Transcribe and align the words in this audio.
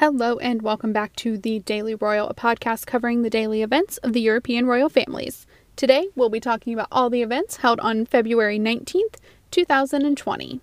Hello, 0.00 0.38
and 0.38 0.62
welcome 0.62 0.94
back 0.94 1.14
to 1.16 1.36
the 1.36 1.58
Daily 1.58 1.94
Royal, 1.94 2.26
a 2.30 2.34
podcast 2.34 2.86
covering 2.86 3.20
the 3.20 3.28
daily 3.28 3.60
events 3.60 3.98
of 3.98 4.14
the 4.14 4.22
European 4.22 4.64
royal 4.64 4.88
families. 4.88 5.46
Today, 5.76 6.08
we'll 6.16 6.30
be 6.30 6.40
talking 6.40 6.72
about 6.72 6.88
all 6.90 7.10
the 7.10 7.20
events 7.20 7.56
held 7.56 7.78
on 7.80 8.06
February 8.06 8.58
19th, 8.58 9.16
2020. 9.50 10.62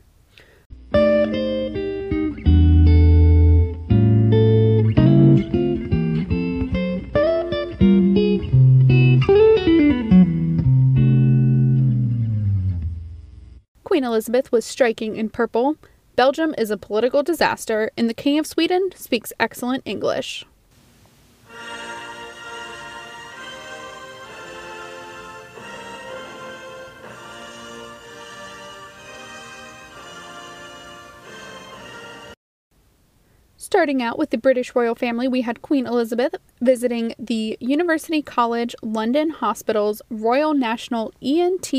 Queen 13.83 14.03
Elizabeth 14.03 14.51
was 14.51 14.65
striking 14.65 15.15
in 15.15 15.29
purple. 15.29 15.77
Belgium 16.17 16.55
is 16.57 16.71
a 16.71 16.77
political 16.77 17.21
disaster, 17.21 17.91
and 17.95 18.09
the 18.09 18.13
King 18.15 18.39
of 18.39 18.47
Sweden 18.47 18.89
speaks 18.95 19.31
excellent 19.39 19.83
English. 19.85 20.43
Starting 33.57 34.01
out 34.01 34.17
with 34.17 34.31
the 34.31 34.39
British 34.39 34.73
royal 34.73 34.95
family, 34.95 35.27
we 35.27 35.41
had 35.41 35.61
Queen 35.61 35.85
Elizabeth 35.85 36.33
visiting 36.59 37.13
the 37.19 37.55
University 37.59 38.23
College 38.23 38.75
London 38.81 39.29
Hospital's 39.29 40.01
Royal 40.09 40.55
National 40.55 41.13
ENT 41.21 41.71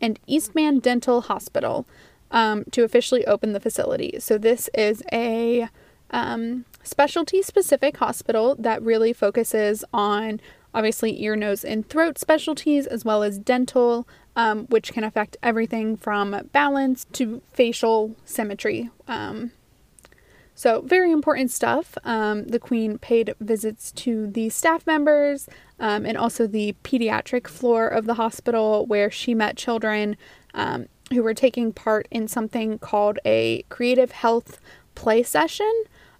and 0.00 0.18
Eastman 0.26 0.78
Dental 0.78 1.20
Hospital 1.20 1.86
um, 2.30 2.64
to 2.72 2.84
officially 2.84 3.26
open 3.26 3.52
the 3.52 3.60
facility. 3.60 4.16
So, 4.18 4.38
this 4.38 4.68
is 4.74 5.02
a 5.12 5.68
um, 6.10 6.64
specialty 6.82 7.42
specific 7.42 7.96
hospital 7.96 8.54
that 8.58 8.82
really 8.82 9.12
focuses 9.12 9.84
on 9.92 10.40
obviously 10.74 11.22
ear, 11.22 11.34
nose, 11.34 11.64
and 11.64 11.88
throat 11.88 12.18
specialties 12.18 12.86
as 12.86 13.04
well 13.04 13.22
as 13.22 13.38
dental, 13.38 14.06
um, 14.36 14.66
which 14.66 14.92
can 14.92 15.04
affect 15.04 15.36
everything 15.42 15.96
from 15.96 16.48
balance 16.52 17.06
to 17.12 17.40
facial 17.52 18.14
symmetry. 18.24 18.90
Um, 19.08 19.52
so, 20.54 20.80
very 20.80 21.12
important 21.12 21.50
stuff. 21.50 21.98
Um, 22.04 22.44
the 22.44 22.58
Queen 22.58 22.98
paid 22.98 23.34
visits 23.40 23.92
to 23.92 24.26
the 24.26 24.48
staff 24.48 24.86
members 24.86 25.48
um, 25.78 26.06
and 26.06 26.16
also 26.16 26.46
the 26.46 26.74
pediatric 26.82 27.46
floor 27.46 27.88
of 27.88 28.06
the 28.06 28.14
hospital 28.14 28.86
where 28.86 29.10
she 29.10 29.34
met 29.34 29.56
children 29.56 30.16
um, 30.54 30.86
who 31.12 31.22
were 31.22 31.34
taking 31.34 31.72
part 31.72 32.08
in 32.10 32.28
something 32.28 32.78
called 32.78 33.18
a 33.24 33.64
creative 33.68 34.12
health 34.12 34.60
play 34.94 35.22
session, 35.22 35.72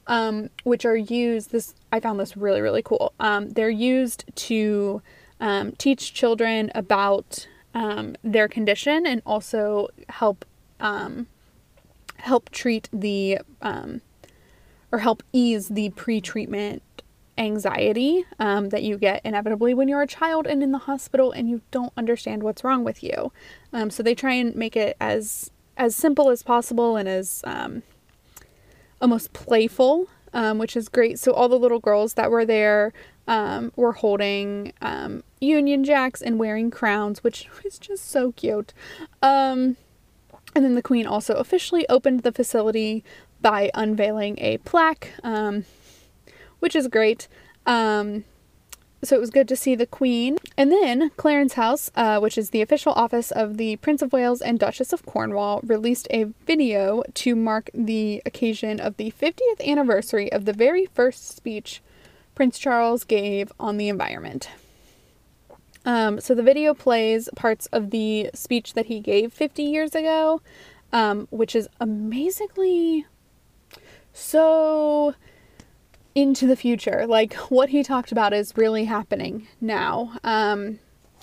um, 0.07 0.51
which 0.65 0.85
are 0.85 0.97
used. 0.97 1.51
This 1.51 1.75
I 1.93 2.01
found 2.01 2.21
this 2.21 2.37
really 2.37 2.61
really 2.61 2.83
cool. 2.83 3.13
Um, 3.19 3.51
they're 3.51 3.69
used 3.69 4.25
to 4.37 5.03
um, 5.41 5.73
teach 5.73 6.15
children 6.15 6.71
about 6.75 7.47
um, 7.75 8.17
their 8.23 8.49
condition 8.49 9.07
and 9.07 9.23
also 9.27 9.89
help 10.09 10.45
um, 10.81 11.27
help 12.19 12.51
treat 12.51 12.89
the 12.93 13.39
um, 13.63 14.01
or 14.93 15.01
help 15.01 15.23
ease 15.33 15.69
the 15.69 15.91
pre-treatment 15.91 16.83
anxiety 17.39 18.25
um, 18.39 18.71
that 18.71 18.83
you 18.83 18.99
get 18.99 19.21
inevitably 19.25 19.75
when 19.75 19.89
you're 19.89 20.03
a 20.03 20.07
child 20.07 20.47
and 20.47 20.63
in 20.63 20.73
the 20.73 20.79
hospital 20.79 21.33
and 21.33 21.49
you 21.49 21.61
don't 21.71 21.93
understand 21.97 22.43
what's 22.43 22.65
wrong 22.65 22.85
with 22.85 23.03
you. 23.03 23.33
Um, 23.73 23.91
so 23.91 24.03
they 24.03 24.15
try 24.15 24.33
and 24.35 24.55
make 24.55 24.77
it 24.77 24.97
as 25.01 25.51
as 25.77 25.95
simple 25.95 26.31
as 26.31 26.43
possible 26.43 26.97
and 26.97 27.07
as 27.07 27.43
um, 27.45 27.83
almost 29.01 29.35
playful, 29.35 30.09
um, 30.33 30.57
which 30.57 30.75
is 30.75 30.89
great. 30.89 31.19
So 31.19 31.33
all 31.33 31.51
the 31.51 31.59
little 31.59 31.81
girls 31.81 32.15
that 32.15 32.31
were 32.31 32.47
there 32.47 32.95
um, 33.29 33.73
were 33.77 33.93
holding 33.93 34.73
um, 34.81 35.23
Union 35.39 35.85
Jacks 35.85 36.23
and 36.23 36.39
wearing 36.39 36.71
crowns, 36.71 37.23
which 37.23 37.49
is 37.65 37.79
just 37.79 38.09
so 38.09 38.33
cute. 38.33 38.73
and 39.23 39.77
then 40.65 40.75
the 40.75 40.83
Queen 40.83 41.07
also 41.07 41.35
officially 41.35 41.87
opened 41.91 42.23
the 42.23 42.33
facility 42.33 43.05
by 43.43 43.71
unveiling 43.75 44.39
a 44.39 44.57
plaque 44.59 45.13
which 46.67 46.75
is 46.75 46.89
great. 46.89 47.29
Um, 47.65 48.25
so 49.01 49.15
it 49.15 49.21
was 49.21 49.31
good 49.31 49.47
to 49.47 49.55
see 49.55 49.77
the 49.77 49.87
Queen. 49.87 50.37
And 50.57 50.73
then 50.73 51.11
Clarence 51.11 51.53
House, 51.53 51.93
uh, 51.95 52.19
which 52.19 52.37
is 52.37 52.51
the 52.51 52.61
official 52.61 52.93
office 52.95 53.31
of 53.31 53.57
the 53.57 53.77
Prince 53.77 54.03
of 54.03 54.13
Wales 54.13 54.43
and 54.43 54.59
Duchess 54.59 54.93
of 54.93 55.07
Cornwall, 55.07 55.61
released 55.63 56.09
a 56.11 56.25
video 56.45 57.05
to 57.15 57.37
mark 57.37 57.71
the 57.73 58.21
occasion 58.27 58.81
of 58.81 58.97
the 58.97 59.13
50th 59.13 59.65
anniversary 59.65 60.33
of 60.33 60.45
the 60.45 60.53
very 60.53 60.87
first 60.87 61.37
speech 61.37 61.83
Prince 62.35 62.59
Charles 62.59 63.05
gave 63.05 63.53
on 63.61 63.77
the 63.77 63.89
environment. 63.89 64.49
Um, 65.85 66.21
so 66.21 66.35
the 66.35 66.43
video 66.43 66.75
plays 66.75 67.29
parts 67.37 67.67
of 67.67 67.91
the 67.91 68.31
speech 68.35 68.75
that 68.75 68.87
he 68.87 68.99
gave 68.99 69.33
50 69.33 69.63
years 69.63 69.95
ago, 69.95 70.43
um, 70.93 71.29
which 71.31 71.55
is 71.55 71.69
amazingly 71.79 73.07
so 74.13 75.15
into 76.17 76.47
the 76.47 76.57
future. 76.57 77.07
Like 77.07 77.35
what 77.35 77.69
he 77.69 77.83
talked 77.83 78.11
about 78.11 78.33
is 78.33 78.57
really 78.57 78.87
happening 78.87 79.47
now. 79.61 80.19
Um, 80.25 80.81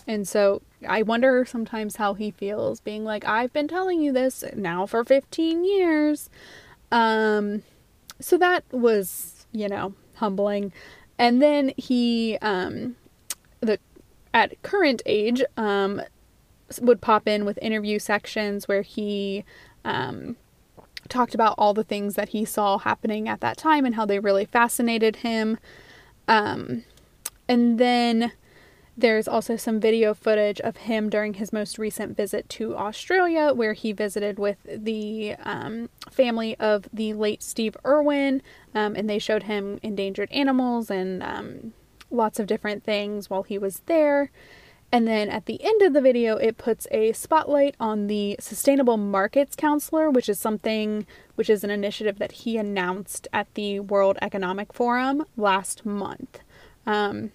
and 0.07 0.27
so 0.27 0.61
I 0.87 1.01
wonder 1.01 1.43
sometimes 1.45 1.95
how 1.95 2.13
he 2.13 2.29
feels 2.29 2.79
being 2.79 3.03
like, 3.03 3.25
I've 3.25 3.51
been 3.51 3.67
telling 3.67 4.01
you 4.01 4.13
this 4.13 4.43
now 4.55 4.85
for 4.85 5.03
15 5.03 5.65
years. 5.65 6.29
Um, 6.91 7.63
so 8.19 8.37
that 8.37 8.65
was, 8.71 9.47
you 9.51 9.67
know, 9.67 9.95
humbling. 10.15 10.71
And 11.17 11.41
then 11.41 11.73
he, 11.75 12.37
um, 12.43 12.95
the, 13.61 13.79
at 14.31 14.61
current 14.61 15.01
age, 15.07 15.43
um, 15.57 16.03
would 16.81 17.01
pop 17.01 17.27
in 17.27 17.45
with 17.45 17.57
interview 17.63 17.97
sections 17.97 18.67
where 18.67 18.83
he, 18.83 19.43
um, 19.83 20.35
talked 21.09 21.35
about 21.35 21.55
all 21.57 21.73
the 21.73 21.83
things 21.83 22.15
that 22.15 22.29
he 22.29 22.45
saw 22.45 22.77
happening 22.77 23.27
at 23.27 23.41
that 23.41 23.57
time 23.57 23.85
and 23.85 23.95
how 23.95 24.05
they 24.05 24.19
really 24.19 24.45
fascinated 24.45 25.17
him. 25.17 25.57
Um, 26.27 26.83
and 27.47 27.77
then 27.77 28.31
there's 28.95 29.27
also 29.27 29.55
some 29.55 29.79
video 29.79 30.13
footage 30.13 30.61
of 30.61 30.77
him 30.77 31.09
during 31.09 31.35
his 31.35 31.51
most 31.51 31.79
recent 31.79 32.15
visit 32.15 32.47
to 32.49 32.75
Australia, 32.77 33.51
where 33.53 33.73
he 33.73 33.91
visited 33.91 34.37
with 34.37 34.57
the 34.65 35.35
um, 35.43 35.89
family 36.11 36.55
of 36.59 36.87
the 36.93 37.13
late 37.13 37.41
Steve 37.41 37.75
Irwin, 37.85 38.41
um, 38.75 38.95
and 38.95 39.09
they 39.09 39.19
showed 39.19 39.43
him 39.43 39.79
endangered 39.81 40.31
animals 40.31 40.91
and 40.91 41.23
um, 41.23 41.73
lots 42.11 42.39
of 42.39 42.45
different 42.45 42.83
things 42.83 43.29
while 43.29 43.43
he 43.43 43.57
was 43.57 43.81
there. 43.87 44.29
And 44.93 45.07
then 45.07 45.27
at 45.29 45.47
the 45.47 45.59
end 45.63 45.81
of 45.81 45.93
the 45.93 46.01
video, 46.01 46.37
it 46.37 46.59
puts 46.59 46.85
a 46.91 47.13
spotlight 47.13 47.73
on 47.79 48.05
the 48.05 48.35
Sustainable 48.39 48.95
Markets 48.95 49.55
Council, 49.55 50.11
which 50.11 50.29
is 50.29 50.37
something, 50.37 51.07
which 51.33 51.49
is 51.49 51.63
an 51.63 51.71
initiative 51.71 52.19
that 52.19 52.31
he 52.31 52.57
announced 52.57 53.27
at 53.33 53.51
the 53.55 53.79
World 53.79 54.19
Economic 54.21 54.71
Forum 54.71 55.25
last 55.35 55.83
month. 55.83 56.41
Um, 56.85 57.31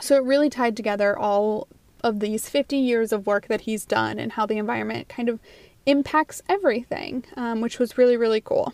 so 0.00 0.16
it 0.16 0.24
really 0.24 0.48
tied 0.48 0.74
together 0.74 1.18
all 1.18 1.68
of 2.02 2.20
these 2.20 2.48
50 2.48 2.78
years 2.78 3.12
of 3.12 3.26
work 3.26 3.48
that 3.48 3.62
he's 3.62 3.84
done 3.84 4.18
and 4.18 4.32
how 4.32 4.46
the 4.46 4.56
environment 4.56 5.06
kind 5.06 5.28
of 5.28 5.38
impacts 5.84 6.40
everything, 6.48 7.26
um, 7.36 7.60
which 7.60 7.78
was 7.78 7.98
really, 7.98 8.16
really 8.16 8.40
cool. 8.40 8.72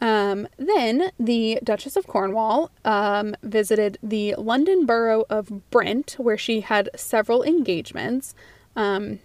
Um, 0.00 0.48
then 0.56 1.10
the 1.18 1.58
Duchess 1.62 1.96
of 1.96 2.06
Cornwall 2.06 2.70
um, 2.84 3.36
visited 3.42 3.98
the 4.02 4.34
London 4.38 4.86
borough 4.86 5.24
of 5.28 5.70
Brent, 5.70 6.16
where 6.18 6.38
she 6.38 6.60
had 6.62 6.88
several 6.96 7.42
engagements. 7.42 8.34
Um, 8.74 9.18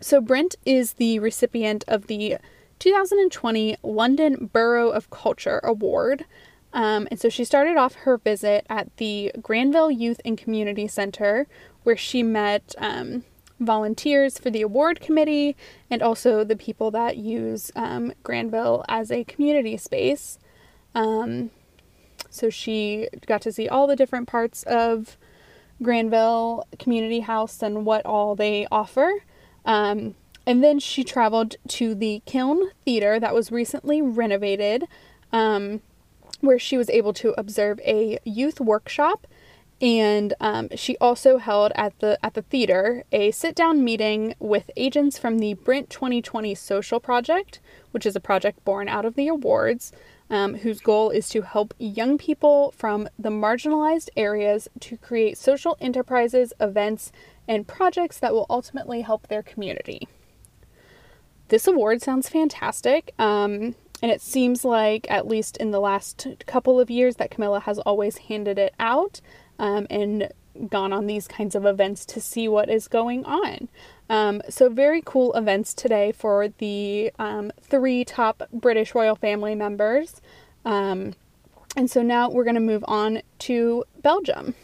so, 0.00 0.20
Brent 0.20 0.56
is 0.64 0.94
the 0.94 1.18
recipient 1.18 1.84
of 1.88 2.06
the 2.06 2.36
2020 2.78 3.76
London 3.82 4.50
Borough 4.52 4.90
of 4.90 5.10
Culture 5.10 5.60
Award. 5.62 6.24
Um, 6.72 7.06
and 7.10 7.20
so 7.20 7.28
she 7.28 7.44
started 7.44 7.76
off 7.76 7.94
her 7.94 8.16
visit 8.16 8.66
at 8.68 8.96
the 8.96 9.30
Granville 9.40 9.90
Youth 9.90 10.20
and 10.24 10.38
Community 10.38 10.88
Center, 10.88 11.46
where 11.82 11.96
she 11.96 12.22
met 12.22 12.74
um, 12.78 13.24
volunteers 13.64 14.38
for 14.38 14.50
the 14.50 14.62
award 14.62 15.00
committee 15.00 15.56
and 15.90 16.02
also 16.02 16.44
the 16.44 16.56
people 16.56 16.90
that 16.90 17.16
use 17.16 17.70
um, 17.76 18.12
Granville 18.22 18.84
as 18.88 19.10
a 19.10 19.24
community 19.24 19.76
space. 19.76 20.38
Um, 20.94 21.50
so 22.30 22.50
she 22.50 23.08
got 23.26 23.42
to 23.42 23.52
see 23.52 23.68
all 23.68 23.86
the 23.86 23.96
different 23.96 24.28
parts 24.28 24.62
of 24.64 25.16
Granville 25.82 26.66
Community 26.78 27.20
House 27.20 27.62
and 27.62 27.84
what 27.84 28.04
all 28.06 28.34
they 28.34 28.66
offer. 28.70 29.10
Um, 29.64 30.14
and 30.46 30.62
then 30.62 30.78
she 30.78 31.04
traveled 31.04 31.56
to 31.68 31.94
the 31.94 32.22
Kiln 32.26 32.70
Theater 32.84 33.20
that 33.20 33.34
was 33.34 33.52
recently 33.52 34.02
renovated, 34.02 34.86
um, 35.32 35.80
where 36.40 36.58
she 36.58 36.76
was 36.76 36.90
able 36.90 37.12
to 37.14 37.34
observe 37.38 37.80
a 37.80 38.18
youth 38.24 38.60
workshop 38.60 39.26
and 39.82 40.32
um, 40.40 40.68
she 40.76 40.96
also 40.98 41.38
held 41.38 41.72
at 41.74 41.98
the 41.98 42.18
at 42.24 42.34
the 42.34 42.42
theater 42.42 43.04
a 43.12 43.32
sit 43.32 43.54
down 43.54 43.84
meeting 43.84 44.34
with 44.38 44.70
agents 44.76 45.18
from 45.18 45.40
the 45.40 45.54
Brent 45.54 45.90
2020 45.90 46.54
Social 46.54 47.00
Project, 47.00 47.58
which 47.90 48.06
is 48.06 48.14
a 48.16 48.20
project 48.20 48.64
born 48.64 48.88
out 48.88 49.04
of 49.04 49.16
the 49.16 49.28
awards. 49.28 49.92
um, 50.30 50.54
whose 50.54 50.80
goal 50.80 51.10
is 51.10 51.28
to 51.28 51.42
help 51.42 51.74
young 51.78 52.16
people 52.16 52.72
from 52.74 53.06
the 53.18 53.28
marginalized 53.28 54.08
areas 54.16 54.66
to 54.80 54.96
create 54.96 55.36
social 55.36 55.76
enterprises, 55.78 56.54
events, 56.58 57.12
and 57.46 57.68
projects 57.68 58.18
that 58.18 58.32
will 58.32 58.46
ultimately 58.48 59.02
help 59.02 59.28
their 59.28 59.42
community. 59.42 60.08
This 61.48 61.66
award 61.66 62.00
sounds 62.00 62.30
fantastic. 62.30 63.12
Um, 63.18 63.74
and 64.00 64.10
it 64.10 64.22
seems 64.22 64.64
like, 64.64 65.06
at 65.10 65.28
least 65.28 65.58
in 65.58 65.70
the 65.70 65.80
last 65.80 66.26
couple 66.46 66.80
of 66.80 66.90
years, 66.90 67.16
that 67.16 67.30
Camilla 67.30 67.60
has 67.60 67.78
always 67.80 68.16
handed 68.16 68.58
it 68.58 68.74
out 68.80 69.20
um, 69.58 69.86
and 69.90 70.32
gone 70.68 70.92
on 70.92 71.06
these 71.06 71.26
kinds 71.26 71.54
of 71.54 71.64
events 71.64 72.04
to 72.06 72.20
see 72.20 72.46
what 72.48 72.68
is 72.68 72.88
going 72.88 73.24
on. 73.24 73.68
Um, 74.10 74.42
so, 74.48 74.68
very 74.68 75.02
cool 75.04 75.32
events 75.34 75.72
today 75.72 76.12
for 76.12 76.48
the 76.48 77.12
um, 77.18 77.52
three 77.60 78.04
top 78.04 78.42
British 78.52 78.94
royal 78.94 79.16
family 79.16 79.54
members. 79.54 80.20
Um, 80.64 81.14
and 81.76 81.90
so 81.90 82.02
now 82.02 82.28
we're 82.28 82.44
going 82.44 82.54
to 82.54 82.60
move 82.60 82.84
on 82.86 83.22
to 83.40 83.84
Belgium. 84.02 84.54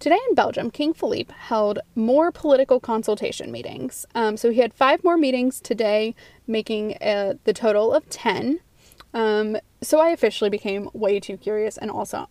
Today 0.00 0.18
in 0.30 0.34
Belgium, 0.34 0.70
King 0.70 0.94
Philippe 0.94 1.34
held 1.36 1.78
more 1.94 2.32
political 2.32 2.80
consultation 2.80 3.52
meetings. 3.52 4.06
Um, 4.14 4.38
so 4.38 4.50
he 4.50 4.60
had 4.60 4.72
five 4.72 5.04
more 5.04 5.18
meetings 5.18 5.60
today, 5.60 6.14
making 6.46 6.96
uh, 7.02 7.34
the 7.44 7.52
total 7.52 7.92
of 7.92 8.08
10. 8.08 8.60
Um, 9.12 9.58
so 9.82 10.00
I 10.00 10.08
officially 10.08 10.48
became 10.48 10.88
way 10.94 11.20
too 11.20 11.36
curious, 11.36 11.76
and 11.76 11.90
also, 11.90 12.30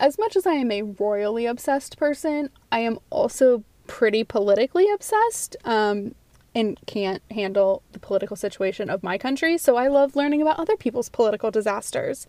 as 0.00 0.18
much 0.18 0.34
as 0.34 0.44
I 0.44 0.54
am 0.54 0.72
a 0.72 0.82
royally 0.82 1.46
obsessed 1.46 1.96
person, 1.96 2.50
I 2.72 2.80
am 2.80 2.98
also 3.10 3.62
pretty 3.86 4.24
politically 4.24 4.90
obsessed 4.90 5.54
um, 5.64 6.16
and 6.52 6.80
can't 6.86 7.22
handle 7.30 7.84
the 7.92 8.00
political 8.00 8.36
situation 8.36 8.90
of 8.90 9.04
my 9.04 9.18
country. 9.18 9.56
So 9.56 9.76
I 9.76 9.86
love 9.86 10.16
learning 10.16 10.42
about 10.42 10.58
other 10.58 10.76
people's 10.76 11.08
political 11.08 11.52
disasters. 11.52 12.26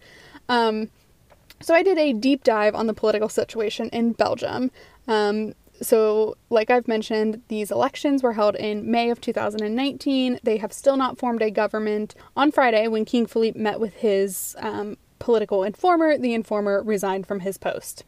So 1.61 1.73
I 1.73 1.83
did 1.83 1.97
a 1.97 2.13
deep 2.13 2.43
dive 2.43 2.75
on 2.75 2.87
the 2.87 2.93
political 2.93 3.29
situation 3.29 3.89
in 3.89 4.13
Belgium. 4.13 4.71
Um, 5.07 5.53
so, 5.81 6.35
like 6.49 6.69
I've 6.69 6.87
mentioned, 6.87 7.41
these 7.47 7.71
elections 7.71 8.21
were 8.21 8.33
held 8.33 8.55
in 8.55 8.89
May 8.91 9.09
of 9.09 9.21
2019. 9.21 10.39
They 10.43 10.57
have 10.57 10.73
still 10.73 10.97
not 10.97 11.17
formed 11.17 11.41
a 11.41 11.49
government. 11.49 12.15
On 12.35 12.51
Friday, 12.51 12.87
when 12.87 13.05
King 13.05 13.25
Philippe 13.25 13.59
met 13.59 13.79
with 13.79 13.93
his 13.95 14.55
um, 14.59 14.97
political 15.19 15.63
informer, 15.63 16.17
the 16.17 16.33
informer 16.33 16.83
resigned 16.83 17.27
from 17.27 17.41
his 17.41 17.57
post 17.57 18.03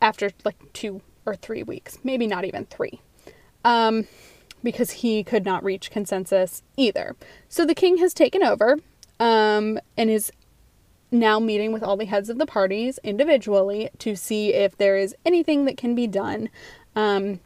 after 0.00 0.30
like 0.44 0.56
two 0.72 1.00
or 1.26 1.34
three 1.34 1.62
weeks, 1.62 1.98
maybe 2.04 2.26
not 2.26 2.44
even 2.44 2.64
three, 2.66 3.00
um, 3.64 4.06
because 4.62 4.90
he 4.90 5.24
could 5.24 5.44
not 5.44 5.64
reach 5.64 5.90
consensus 5.90 6.62
either. 6.76 7.16
So 7.48 7.64
the 7.64 7.74
king 7.74 7.98
has 7.98 8.14
taken 8.14 8.42
over 8.42 8.78
um, 9.18 9.78
and 9.96 10.10
is 10.10 10.32
now 11.12 11.38
meeting 11.38 11.72
with 11.72 11.82
all 11.82 11.96
the 11.96 12.06
heads 12.06 12.28
of 12.28 12.38
the 12.38 12.46
parties 12.46 12.98
individually 13.04 13.90
to 13.98 14.16
see 14.16 14.54
if 14.54 14.76
there 14.76 14.96
is 14.96 15.14
anything 15.24 15.66
that 15.66 15.76
can 15.76 15.94
be 15.94 16.06
done. 16.06 16.48
Um, 16.96 17.40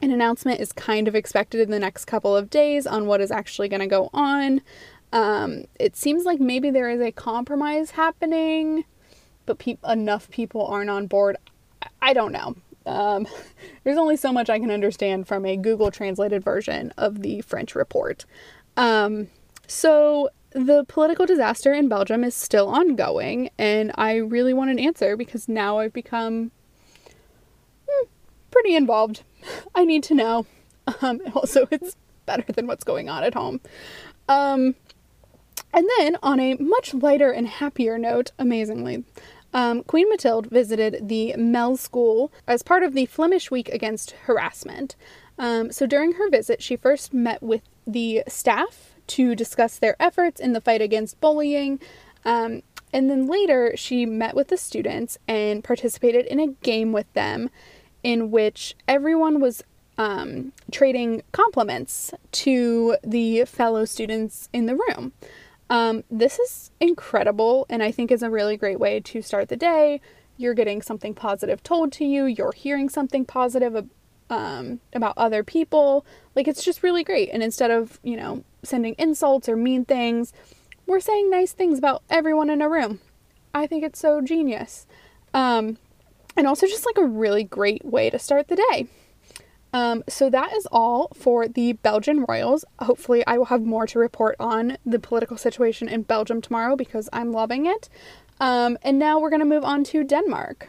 an 0.00 0.10
announcement 0.10 0.60
is 0.60 0.72
kind 0.72 1.06
of 1.06 1.14
expected 1.14 1.60
in 1.60 1.70
the 1.70 1.78
next 1.78 2.06
couple 2.06 2.36
of 2.36 2.50
days 2.50 2.86
on 2.86 3.06
what 3.06 3.20
is 3.20 3.30
actually 3.30 3.68
going 3.68 3.80
to 3.80 3.86
go 3.86 4.10
on. 4.12 4.60
Um, 5.12 5.64
it 5.78 5.94
seems 5.94 6.24
like 6.24 6.40
maybe 6.40 6.70
there 6.70 6.90
is 6.90 7.00
a 7.00 7.12
compromise 7.12 7.92
happening, 7.92 8.84
but 9.46 9.58
pe- 9.58 9.76
enough 9.86 10.28
people 10.30 10.66
aren't 10.66 10.90
on 10.90 11.06
board. 11.06 11.36
I, 11.82 11.88
I 12.00 12.12
don't 12.14 12.32
know. 12.32 12.56
Um, 12.86 13.28
there's 13.84 13.98
only 13.98 14.16
so 14.16 14.32
much 14.32 14.50
I 14.50 14.58
can 14.58 14.70
understand 14.70 15.28
from 15.28 15.46
a 15.46 15.56
Google 15.56 15.90
translated 15.90 16.42
version 16.42 16.92
of 16.96 17.22
the 17.22 17.42
French 17.42 17.74
report. 17.74 18.24
Um, 18.76 19.28
so 19.68 20.30
the 20.54 20.84
political 20.88 21.26
disaster 21.26 21.72
in 21.72 21.88
Belgium 21.88 22.24
is 22.24 22.34
still 22.34 22.68
ongoing, 22.68 23.50
and 23.58 23.92
I 23.96 24.16
really 24.16 24.54
want 24.54 24.70
an 24.70 24.78
answer 24.78 25.16
because 25.16 25.48
now 25.48 25.78
I've 25.78 25.92
become 25.92 26.50
hmm, 27.88 28.06
pretty 28.50 28.74
involved. 28.74 29.22
I 29.74 29.84
need 29.84 30.02
to 30.04 30.14
know. 30.14 30.46
Um, 31.00 31.20
also, 31.34 31.66
it's 31.70 31.96
better 32.26 32.50
than 32.52 32.66
what's 32.66 32.84
going 32.84 33.08
on 33.08 33.24
at 33.24 33.34
home. 33.34 33.60
Um, 34.28 34.74
and 35.74 35.88
then, 35.98 36.16
on 36.22 36.38
a 36.40 36.54
much 36.54 36.94
lighter 36.94 37.30
and 37.30 37.48
happier 37.48 37.98
note, 37.98 38.32
amazingly, 38.38 39.04
um, 39.54 39.82
Queen 39.82 40.08
Mathilde 40.08 40.46
visited 40.46 41.08
the 41.08 41.34
Mel 41.36 41.76
School 41.76 42.32
as 42.46 42.62
part 42.62 42.82
of 42.82 42.94
the 42.94 43.06
Flemish 43.06 43.50
Week 43.50 43.68
Against 43.68 44.12
Harassment. 44.24 44.96
Um, 45.38 45.72
so 45.72 45.86
during 45.86 46.12
her 46.12 46.30
visit, 46.30 46.62
she 46.62 46.76
first 46.76 47.12
met 47.12 47.42
with 47.42 47.62
the 47.86 48.22
staff 48.28 48.91
to 49.08 49.34
discuss 49.34 49.78
their 49.78 49.96
efforts 50.00 50.40
in 50.40 50.52
the 50.52 50.60
fight 50.60 50.82
against 50.82 51.20
bullying. 51.20 51.80
Um, 52.24 52.62
and 52.92 53.08
then 53.08 53.26
later, 53.26 53.72
she 53.76 54.06
met 54.06 54.34
with 54.34 54.48
the 54.48 54.56
students 54.56 55.18
and 55.26 55.64
participated 55.64 56.26
in 56.26 56.38
a 56.38 56.48
game 56.48 56.92
with 56.92 57.12
them 57.14 57.50
in 58.02 58.30
which 58.30 58.74
everyone 58.86 59.40
was 59.40 59.62
um, 59.98 60.52
trading 60.70 61.22
compliments 61.32 62.12
to 62.32 62.96
the 63.02 63.44
fellow 63.44 63.84
students 63.84 64.48
in 64.52 64.66
the 64.66 64.74
room. 64.74 65.12
Um, 65.70 66.04
this 66.10 66.38
is 66.38 66.70
incredible, 66.80 67.66
and 67.70 67.82
I 67.82 67.92
think 67.92 68.10
is 68.10 68.22
a 68.22 68.30
really 68.30 68.56
great 68.56 68.78
way 68.78 69.00
to 69.00 69.22
start 69.22 69.48
the 69.48 69.56
day. 69.56 70.00
You're 70.36 70.54
getting 70.54 70.82
something 70.82 71.14
positive 71.14 71.62
told 71.62 71.92
to 71.92 72.04
you, 72.04 72.24
you're 72.24 72.52
hearing 72.52 72.88
something 72.88 73.24
positive 73.24 73.88
um, 74.28 74.80
about 74.92 75.14
other 75.16 75.42
people. 75.42 76.04
Like, 76.34 76.48
it's 76.48 76.64
just 76.64 76.82
really 76.82 77.04
great. 77.04 77.30
And 77.32 77.42
instead 77.42 77.70
of, 77.70 78.00
you 78.02 78.16
know, 78.16 78.44
sending 78.62 78.94
insults 78.98 79.48
or 79.48 79.56
mean 79.56 79.84
things. 79.84 80.32
We're 80.86 81.00
saying 81.00 81.30
nice 81.30 81.52
things 81.52 81.78
about 81.78 82.02
everyone 82.10 82.50
in 82.50 82.62
a 82.62 82.68
room. 82.68 83.00
I 83.54 83.66
think 83.66 83.84
it's 83.84 83.98
so 83.98 84.20
genius. 84.20 84.86
Um, 85.34 85.78
and 86.36 86.46
also 86.46 86.66
just 86.66 86.86
like 86.86 86.98
a 86.98 87.06
really 87.06 87.44
great 87.44 87.84
way 87.84 88.10
to 88.10 88.18
start 88.18 88.48
the 88.48 88.56
day. 88.70 88.86
Um, 89.72 90.04
so 90.08 90.28
that 90.28 90.52
is 90.52 90.66
all 90.70 91.08
for 91.14 91.48
the 91.48 91.74
Belgian 91.74 92.24
Royals. 92.28 92.64
Hopefully, 92.80 93.26
I 93.26 93.38
will 93.38 93.46
have 93.46 93.62
more 93.62 93.86
to 93.86 93.98
report 93.98 94.36
on 94.38 94.76
the 94.84 94.98
political 94.98 95.36
situation 95.38 95.88
in 95.88 96.02
Belgium 96.02 96.42
tomorrow 96.42 96.76
because 96.76 97.08
I'm 97.12 97.32
loving 97.32 97.64
it. 97.66 97.88
Um, 98.38 98.76
and 98.82 98.98
now 98.98 99.18
we're 99.18 99.30
going 99.30 99.40
to 99.40 99.46
move 99.46 99.64
on 99.64 99.84
to 99.84 100.04
Denmark. 100.04 100.68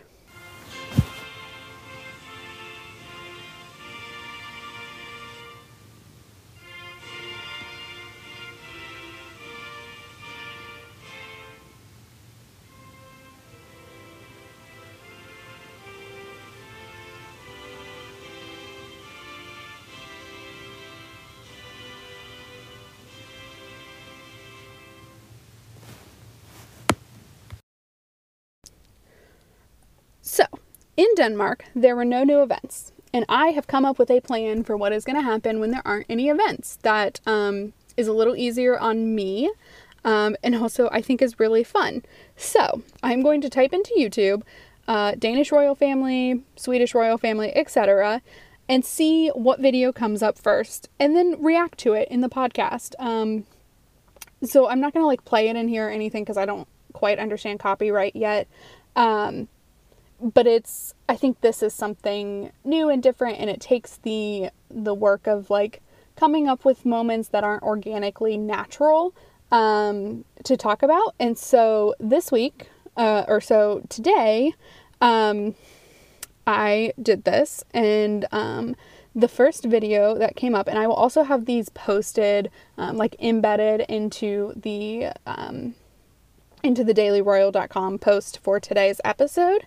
In 30.97 31.07
Denmark, 31.15 31.65
there 31.75 31.95
were 31.95 32.05
no 32.05 32.23
new 32.23 32.41
events. 32.41 32.91
And 33.13 33.25
I 33.29 33.47
have 33.50 33.67
come 33.67 33.85
up 33.85 34.00
with 34.00 34.09
a 34.09 34.21
plan 34.21 34.63
for 34.63 34.75
what 34.75 34.91
is 34.91 35.05
going 35.05 35.15
to 35.15 35.21
happen 35.21 35.59
when 35.59 35.71
there 35.71 35.85
aren't 35.85 36.07
any 36.09 36.29
events 36.29 36.79
that 36.81 37.19
um, 37.27 37.73
is 37.95 38.07
a 38.07 38.13
little 38.13 38.35
easier 38.35 38.77
on 38.77 39.13
me 39.13 39.51
um, 40.05 40.35
and 40.43 40.55
also 40.55 40.89
I 40.91 41.01
think 41.01 41.21
is 41.21 41.39
really 41.39 41.63
fun. 41.63 42.03
So, 42.35 42.83
I'm 43.01 43.21
going 43.21 43.41
to 43.41 43.50
type 43.50 43.73
into 43.73 43.93
YouTube 43.97 44.43
uh, 44.88 45.13
Danish 45.17 45.51
royal 45.51 45.75
family, 45.75 46.43
Swedish 46.55 46.93
royal 46.93 47.17
family, 47.17 47.55
etc., 47.55 48.21
and 48.67 48.83
see 48.83 49.29
what 49.29 49.59
video 49.59 49.91
comes 49.91 50.23
up 50.23 50.38
first 50.38 50.89
and 51.00 51.15
then 51.15 51.41
react 51.41 51.77
to 51.79 51.93
it 51.93 52.07
in 52.09 52.21
the 52.21 52.29
podcast. 52.29 52.93
Um, 53.00 53.45
so, 54.43 54.67
I'm 54.67 54.81
not 54.81 54.93
going 54.93 55.03
to 55.03 55.07
like 55.07 55.25
play 55.25 55.47
it 55.47 55.55
in 55.55 55.67
here 55.67 55.88
or 55.88 55.91
anything 55.91 56.23
because 56.23 56.38
I 56.38 56.45
don't 56.45 56.67
quite 56.91 57.19
understand 57.19 57.59
copyright 57.59 58.15
yet. 58.15 58.47
Um, 58.95 59.47
but 60.22 60.48
it's 60.48 60.93
I 61.10 61.15
think 61.15 61.41
this 61.41 61.62
is 61.62 61.74
something 61.74 62.51
new 62.63 62.89
and 62.89 63.03
different 63.03 63.39
and 63.39 63.50
it 63.50 63.60
takes 63.60 63.98
the 63.98 64.50
the 64.70 64.93
work 64.93 65.27
of 65.27 65.50
like 65.50 65.82
coming 66.15 66.48
up 66.48 66.63
with 66.65 66.86
moments 66.86 67.29
that 67.29 67.43
aren't 67.43 67.63
organically 67.63 68.38
natural 68.38 69.13
um, 69.51 70.25
to 70.43 70.58
talk 70.58 70.84
about. 70.84 71.15
And 71.20 71.38
so 71.38 71.96
this 72.00 72.32
week, 72.32 72.70
uh, 72.98 73.24
or 73.27 73.39
so 73.39 73.84
today, 73.89 74.53
um, 75.00 75.55
I 76.46 76.93
did 77.01 77.24
this, 77.24 77.63
and 77.74 78.25
um, 78.32 78.75
the 79.15 79.27
first 79.27 79.63
video 79.63 80.17
that 80.17 80.36
came 80.36 80.55
up, 80.55 80.67
and 80.67 80.77
I 80.77 80.88
will 80.88 80.96
also 80.96 81.24
have 81.24 81.46
these 81.46 81.70
posted, 81.70 82.50
um, 82.77 82.98
like 82.98 83.15
embedded 83.20 83.82
into 83.82 84.53
the 84.55 85.10
um, 85.25 85.75
into 86.63 86.84
the 86.84 86.93
dailyroyal.com 86.93 88.00
post 88.00 88.39
for 88.39 88.60
today's 88.60 89.01
episode, 89.03 89.65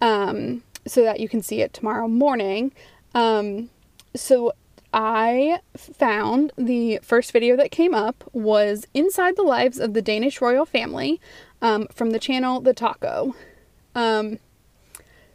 um, 0.00 0.62
so 0.86 1.02
that 1.02 1.20
you 1.20 1.28
can 1.28 1.42
see 1.42 1.60
it 1.60 1.72
tomorrow 1.72 2.08
morning. 2.08 2.72
Um, 3.14 3.70
so 4.14 4.52
I 4.92 5.60
found 5.76 6.52
the 6.56 6.98
first 7.02 7.32
video 7.32 7.56
that 7.56 7.70
came 7.70 7.94
up 7.94 8.28
was 8.32 8.86
Inside 8.92 9.36
the 9.36 9.42
Lives 9.42 9.78
of 9.78 9.94
the 9.94 10.02
Danish 10.02 10.40
Royal 10.40 10.66
Family 10.66 11.20
um, 11.62 11.86
from 11.92 12.10
the 12.10 12.18
channel 12.18 12.60
The 12.60 12.74
Talko. 12.74 13.34
Um, 13.94 14.38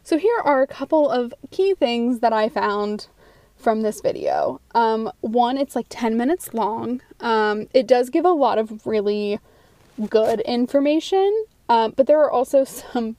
so 0.02 0.18
here 0.18 0.38
are 0.44 0.62
a 0.62 0.66
couple 0.66 1.10
of 1.10 1.32
key 1.50 1.74
things 1.74 2.20
that 2.20 2.32
I 2.32 2.48
found 2.48 3.08
from 3.56 3.80
this 3.80 4.00
video. 4.00 4.60
Um, 4.74 5.10
one, 5.20 5.56
it's 5.56 5.74
like 5.74 5.86
10 5.88 6.16
minutes 6.16 6.52
long. 6.52 7.00
Um, 7.20 7.68
it 7.72 7.86
does 7.86 8.10
give 8.10 8.24
a 8.24 8.30
lot 8.30 8.58
of 8.58 8.86
really 8.86 9.40
good 10.10 10.40
information, 10.42 11.46
um, 11.68 11.94
but 11.96 12.06
there 12.06 12.20
are 12.20 12.30
also 12.30 12.64
some 12.64 13.16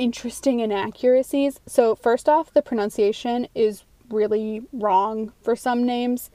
interesting 0.00 0.60
inaccuracies. 0.60 1.60
So, 1.66 1.94
first 1.94 2.28
off, 2.28 2.52
the 2.52 2.62
pronunciation 2.62 3.46
is 3.54 3.84
really 4.08 4.62
wrong 4.72 5.32
for 5.42 5.54
some 5.54 5.84
names. 5.84 6.30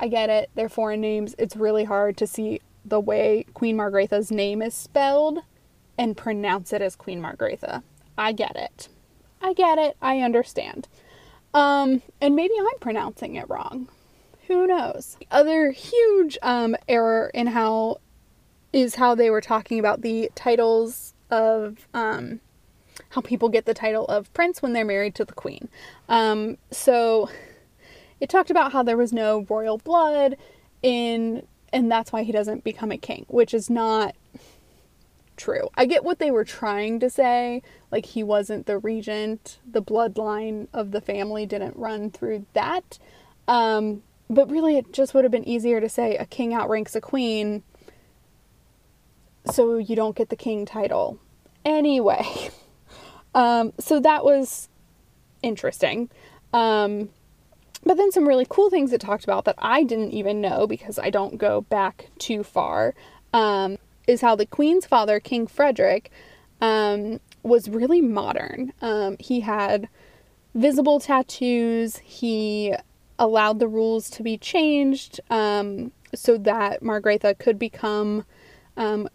I 0.00 0.08
get 0.08 0.30
it, 0.30 0.50
they're 0.54 0.70
foreign 0.70 1.02
names. 1.02 1.34
It's 1.38 1.54
really 1.54 1.84
hard 1.84 2.16
to 2.16 2.26
see 2.26 2.60
the 2.84 2.98
way 2.98 3.44
Queen 3.54 3.76
Margrethe's 3.76 4.32
name 4.32 4.62
is 4.62 4.74
spelled 4.74 5.40
and 5.98 6.16
pronounce 6.16 6.72
it 6.72 6.82
as 6.82 6.96
Queen 6.96 7.20
Margrethe. 7.20 7.82
I 8.16 8.32
get 8.32 8.56
it. 8.56 8.88
I 9.42 9.52
get 9.52 9.78
it. 9.78 9.96
I 10.00 10.20
understand. 10.20 10.88
Um, 11.52 12.00
and 12.20 12.34
maybe 12.34 12.54
I'm 12.58 12.78
pronouncing 12.80 13.36
it 13.36 13.48
wrong. 13.50 13.88
Who 14.48 14.66
knows? 14.66 15.16
The 15.20 15.26
other 15.30 15.70
huge 15.70 16.38
um, 16.42 16.74
error 16.88 17.30
in 17.34 17.48
how 17.48 17.98
is 18.72 18.94
how 18.94 19.14
they 19.14 19.28
were 19.28 19.42
talking 19.42 19.78
about 19.78 20.00
the 20.00 20.30
titles 20.34 21.12
of 21.30 21.86
um, 21.92 22.40
how 23.12 23.20
people 23.20 23.48
get 23.48 23.66
the 23.66 23.74
title 23.74 24.06
of 24.06 24.32
prince 24.32 24.62
when 24.62 24.72
they're 24.72 24.84
married 24.84 25.14
to 25.14 25.24
the 25.24 25.34
queen. 25.34 25.68
Um, 26.08 26.56
so 26.70 27.28
it 28.20 28.30
talked 28.30 28.50
about 28.50 28.72
how 28.72 28.82
there 28.82 28.96
was 28.96 29.12
no 29.12 29.44
royal 29.50 29.78
blood 29.78 30.36
in, 30.82 31.46
and 31.72 31.90
that's 31.90 32.10
why 32.10 32.22
he 32.22 32.32
doesn't 32.32 32.64
become 32.64 32.90
a 32.90 32.96
king, 32.96 33.26
which 33.28 33.52
is 33.52 33.68
not 33.68 34.14
true. 35.36 35.68
I 35.74 35.84
get 35.84 36.04
what 36.04 36.20
they 36.20 36.30
were 36.30 36.44
trying 36.44 37.00
to 37.00 37.10
say, 37.10 37.62
like 37.90 38.06
he 38.06 38.22
wasn't 38.22 38.66
the 38.66 38.78
regent, 38.78 39.58
the 39.70 39.82
bloodline 39.82 40.68
of 40.72 40.92
the 40.92 41.00
family 41.00 41.44
didn't 41.44 41.76
run 41.76 42.10
through 42.10 42.46
that. 42.54 42.98
Um, 43.46 44.02
but 44.30 44.50
really, 44.50 44.78
it 44.78 44.92
just 44.92 45.12
would 45.12 45.24
have 45.24 45.32
been 45.32 45.46
easier 45.46 45.80
to 45.80 45.88
say 45.88 46.16
a 46.16 46.24
king 46.24 46.54
outranks 46.54 46.96
a 46.96 47.00
queen 47.00 47.62
so 49.50 49.76
you 49.76 49.96
don't 49.96 50.16
get 50.16 50.30
the 50.30 50.36
king 50.36 50.64
title. 50.64 51.18
Anyway, 51.64 52.24
um, 53.34 53.72
so 53.78 54.00
that 54.00 54.24
was 54.24 54.68
interesting. 55.42 56.10
Um, 56.52 57.10
but 57.84 57.96
then 57.96 58.12
some 58.12 58.28
really 58.28 58.46
cool 58.48 58.70
things 58.70 58.92
it 58.92 59.00
talked 59.00 59.24
about 59.24 59.44
that 59.44 59.56
I 59.58 59.82
didn't 59.82 60.12
even 60.12 60.40
know 60.40 60.66
because 60.66 60.98
I 60.98 61.10
don't 61.10 61.38
go 61.38 61.62
back 61.62 62.10
too 62.18 62.44
far 62.44 62.94
um, 63.32 63.78
is 64.06 64.20
how 64.20 64.36
the 64.36 64.46
Queen's 64.46 64.86
father, 64.86 65.18
King 65.18 65.46
Frederick, 65.46 66.10
um, 66.60 67.20
was 67.42 67.68
really 67.68 68.00
modern. 68.00 68.72
Um, 68.80 69.16
he 69.18 69.40
had 69.40 69.88
visible 70.54 71.00
tattoos. 71.00 71.96
He 71.98 72.74
allowed 73.18 73.58
the 73.58 73.68
rules 73.68 74.08
to 74.10 74.22
be 74.22 74.38
changed 74.38 75.20
um, 75.30 75.90
so 76.14 76.38
that 76.38 76.82
Margrethe 76.82 77.38
could 77.38 77.58
become 77.58 78.24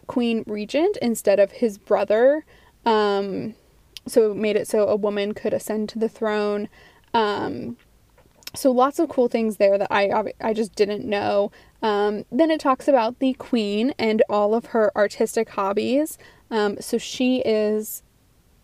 Queen 0.07 0.43
Regent 0.45 0.97
instead 1.01 1.39
of 1.39 1.51
his 1.51 1.77
brother. 1.77 2.45
Um, 2.85 3.55
so 4.07 4.33
made 4.33 4.55
it 4.55 4.67
so 4.67 4.87
a 4.87 4.95
woman 4.95 5.33
could 5.33 5.53
ascend 5.53 5.89
to 5.89 5.99
the 5.99 6.09
throne. 6.09 6.69
Um, 7.13 7.77
so 8.55 8.71
lots 8.71 8.99
of 8.99 9.09
cool 9.09 9.27
things 9.27 9.57
there 9.57 9.77
that 9.77 9.91
I 9.91 10.33
I 10.41 10.53
just 10.53 10.75
didn't 10.75 11.05
know. 11.05 11.51
Um, 11.81 12.25
then 12.31 12.49
it 12.49 12.59
talks 12.59 12.87
about 12.87 13.19
the 13.19 13.33
queen 13.33 13.93
and 13.99 14.23
all 14.29 14.55
of 14.55 14.67
her 14.67 14.91
artistic 14.95 15.49
hobbies. 15.49 16.17
Um, 16.49 16.77
so 16.79 16.97
she 16.97 17.39
is 17.39 18.03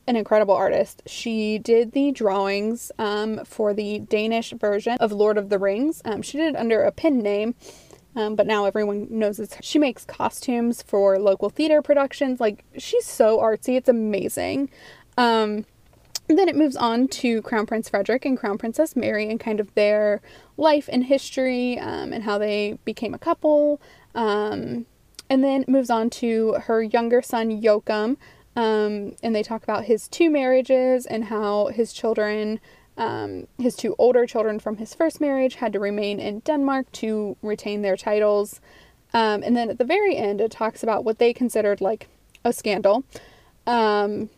an 0.07 0.15
incredible 0.15 0.53
artist. 0.53 1.01
She 1.05 1.59
did 1.59 1.93
the 1.93 2.12
drawings 2.12 2.91
um, 3.00 3.43
for 3.45 3.73
the 3.73 4.00
Danish 4.00 4.51
version 4.51 4.97
of 5.00 5.12
Lord 5.12 5.38
of 5.38 5.50
the 5.50 5.59
Rings. 5.59 6.01
Um, 6.05 6.21
she 6.21 6.38
did 6.38 6.55
it 6.55 6.57
under 6.57 6.83
a 6.83 6.91
pen 6.91 7.19
name, 7.19 7.55
um, 8.15 8.35
but 8.35 8.47
now 8.47 8.65
everyone 8.65 9.07
knows 9.09 9.39
it's 9.39 9.57
she 9.62 9.79
makes 9.79 10.05
costumes 10.05 10.81
for 10.81 11.19
local 11.19 11.50
theater 11.50 11.81
productions. 11.81 12.39
Like 12.39 12.65
she's 12.77 13.05
so 13.05 13.39
artsy, 13.39 13.77
it's 13.77 13.89
amazing. 13.89 14.69
Um, 15.17 15.65
then 16.27 16.48
it 16.48 16.55
moves 16.55 16.75
on 16.75 17.08
to 17.10 17.41
Crown 17.41 17.65
Prince 17.65 17.89
Frederick 17.89 18.25
and 18.25 18.38
Crown 18.38 18.58
Princess 18.58 18.96
Mary 18.96 19.29
and 19.29 19.39
kind 19.39 19.60
of 19.60 19.74
their 19.75 20.22
life 20.55 20.89
and 20.91 21.05
history 21.05 21.77
um, 21.79 22.13
and 22.13 22.24
how 22.24 22.38
they 22.38 22.77
became 22.86 23.13
a 23.13 23.20
couple. 23.20 23.82
Um, 24.15 24.86
and 25.29 25.43
then 25.43 25.65
moves 25.67 25.89
on 25.89 26.10
to 26.12 26.53
her 26.53 26.82
younger 26.82 27.22
son 27.22 27.51
Joachim. 27.51 28.17
Um, 28.55 29.15
and 29.24 29.36
they 29.36 29.43
talk 29.43 29.63
about 29.63 29.86
his 29.86 30.08
two 30.08 30.29
marriages 30.29 31.05
and 31.05 31.25
how 31.25 31.67
his 31.67 31.91
children, 31.91 32.60
um, 32.98 33.48
his 33.58 33.75
two 33.75 33.96
older 33.98 34.25
children 34.25 34.60
from 34.60 34.77
his 34.77 34.93
first 34.93 35.20
marriage, 35.20 35.55
had 35.55 35.74
to 35.74 35.79
remain 35.79 36.20
in 36.20 36.39
Denmark 36.39 36.91
to 36.93 37.36
retain 37.41 37.82
their 37.82 37.98
titles. 37.98 38.62
Um, 39.13 39.43
and 39.43 39.58
then 39.58 39.70
at 39.70 39.77
the 39.77 39.86
very 39.86 40.15
end, 40.15 40.39
it 40.39 40.51
talks 40.51 40.84
about 40.84 41.03
what 41.03 41.17
they 41.17 41.34
considered 41.34 41.82
like 41.82 42.08
a 42.46 42.53
scandal. 42.53 43.03
Um, 43.65 44.29